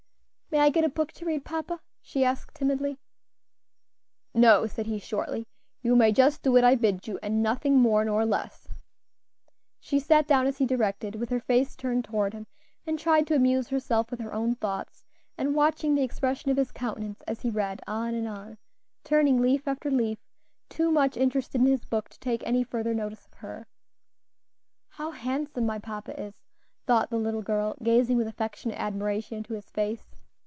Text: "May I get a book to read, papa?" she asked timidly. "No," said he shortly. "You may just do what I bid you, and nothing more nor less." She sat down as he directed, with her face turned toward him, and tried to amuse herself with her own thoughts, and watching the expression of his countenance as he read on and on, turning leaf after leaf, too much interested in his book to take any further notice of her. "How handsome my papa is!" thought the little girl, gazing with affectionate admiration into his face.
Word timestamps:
"May 0.53 0.59
I 0.59 0.69
get 0.69 0.83
a 0.83 0.89
book 0.89 1.13
to 1.13 1.23
read, 1.23 1.45
papa?" 1.45 1.79
she 2.01 2.25
asked 2.25 2.55
timidly. 2.55 2.97
"No," 4.33 4.67
said 4.67 4.85
he 4.85 4.99
shortly. 4.99 5.47
"You 5.81 5.95
may 5.95 6.11
just 6.11 6.43
do 6.43 6.51
what 6.51 6.65
I 6.65 6.75
bid 6.75 7.07
you, 7.07 7.17
and 7.23 7.41
nothing 7.41 7.77
more 7.79 8.03
nor 8.03 8.25
less." 8.25 8.67
She 9.79 9.97
sat 9.97 10.27
down 10.27 10.47
as 10.47 10.57
he 10.57 10.65
directed, 10.65 11.15
with 11.15 11.29
her 11.29 11.39
face 11.39 11.73
turned 11.77 12.03
toward 12.03 12.33
him, 12.33 12.47
and 12.85 12.99
tried 12.99 13.27
to 13.27 13.33
amuse 13.33 13.69
herself 13.69 14.11
with 14.11 14.19
her 14.19 14.33
own 14.33 14.55
thoughts, 14.55 15.05
and 15.37 15.55
watching 15.55 15.95
the 15.95 16.03
expression 16.03 16.51
of 16.51 16.57
his 16.57 16.73
countenance 16.73 17.21
as 17.25 17.43
he 17.43 17.49
read 17.49 17.79
on 17.87 18.13
and 18.13 18.27
on, 18.27 18.57
turning 19.05 19.41
leaf 19.41 19.69
after 19.69 19.89
leaf, 19.89 20.19
too 20.67 20.91
much 20.91 21.15
interested 21.15 21.61
in 21.61 21.67
his 21.67 21.85
book 21.85 22.09
to 22.09 22.19
take 22.19 22.45
any 22.45 22.61
further 22.61 22.93
notice 22.93 23.25
of 23.25 23.35
her. 23.35 23.67
"How 24.89 25.11
handsome 25.11 25.65
my 25.65 25.79
papa 25.79 26.21
is!" 26.21 26.33
thought 26.87 27.09
the 27.09 27.15
little 27.17 27.41
girl, 27.41 27.77
gazing 27.81 28.17
with 28.17 28.27
affectionate 28.27 28.77
admiration 28.77 29.37
into 29.37 29.53
his 29.53 29.69
face. 29.69 30.11